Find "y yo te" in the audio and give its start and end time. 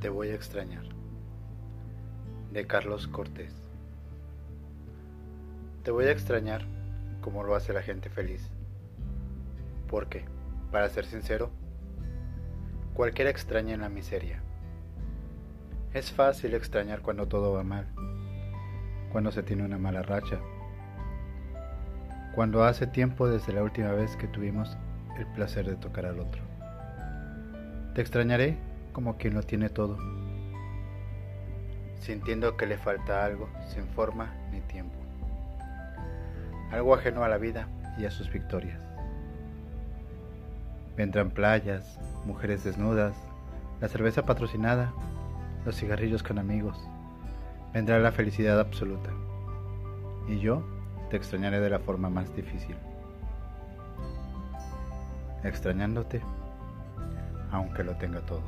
50.28-51.16